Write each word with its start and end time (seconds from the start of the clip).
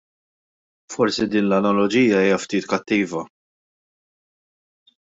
Forsi 0.93 1.27
din 1.33 1.45
l-analoġija 1.51 2.23
hija 2.25 2.41
ftit 2.47 2.69
kattiva. 2.75 3.25